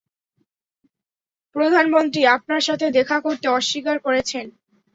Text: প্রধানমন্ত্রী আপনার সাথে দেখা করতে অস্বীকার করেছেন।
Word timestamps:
প্রধানমন্ত্রী 1.55 2.21
আপনার 2.35 2.61
সাথে 2.61 2.85
দেখা 2.91 3.17
করতে 3.19 3.47
অস্বীকার 3.49 3.97
করেছেন। 3.99 4.45